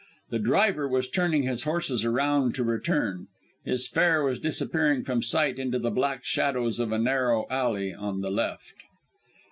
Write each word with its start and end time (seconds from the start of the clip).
The 0.31 0.39
driver 0.39 0.89
was 0.89 1.07
turning 1.07 1.43
his 1.43 1.61
horses 1.61 2.03
around, 2.03 2.55
to 2.55 2.63
return; 2.63 3.27
his 3.63 3.87
fare 3.87 4.23
was 4.23 4.39
disappearing 4.39 5.03
from 5.03 5.21
sight 5.21 5.59
into 5.59 5.77
the 5.77 5.91
black 5.91 6.25
shadows 6.25 6.79
of 6.79 6.91
a 6.91 6.97
narrow 6.97 7.45
alley 7.51 7.93
on 7.93 8.21
the 8.21 8.31
left. 8.31 8.73